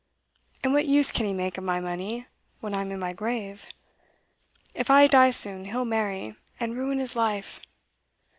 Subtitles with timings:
[0.63, 2.25] And what use can he make of my money,
[2.59, 3.67] when I'm in my grave?
[4.73, 7.61] If I die soon he'll marry, and ruin his life.